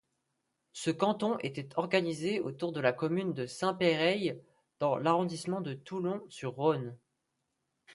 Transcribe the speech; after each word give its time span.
Ce 0.73 0.89
canton 0.89 1.37
était 1.43 1.77
organisé 1.77 2.39
autour 2.39 2.71
de 2.71 2.79
la 2.79 2.91
commune 2.91 3.33
de 3.33 3.45
Saint-Péray 3.45 4.41
dans 4.79 4.97
l'arrondissement 4.97 5.61
de 5.61 5.75
Tournon-sur-Rhône. 5.75 6.97